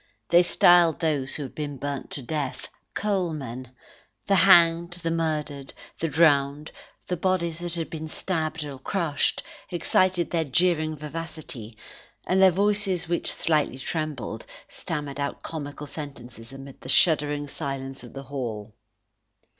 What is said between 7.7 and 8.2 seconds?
had been